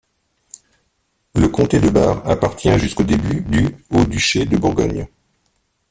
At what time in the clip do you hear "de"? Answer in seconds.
1.79-1.87, 4.47-4.57